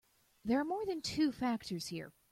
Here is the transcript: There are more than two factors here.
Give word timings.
There 0.43 0.59
are 0.59 0.63
more 0.65 0.83
than 0.87 1.03
two 1.03 1.31
factors 1.31 1.85
here. 1.85 2.11